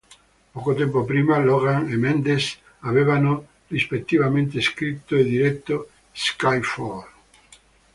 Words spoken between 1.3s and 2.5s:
Logan e Mendes